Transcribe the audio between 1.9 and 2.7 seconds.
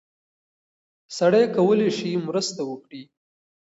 شي مرسته